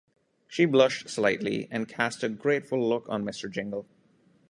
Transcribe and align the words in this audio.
She 0.47 0.65
blushed 0.65 1.09
slightly, 1.09 1.67
and 1.69 1.87
cast 1.87 2.23
a 2.23 2.29
grateful 2.29 2.81
look 2.89 3.05
on 3.07 3.23
Mr. 3.23 3.47
Jingle. 3.51 3.85